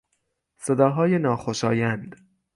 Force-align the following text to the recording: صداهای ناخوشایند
صداهای 0.57 1.17
ناخوشایند 1.17 2.15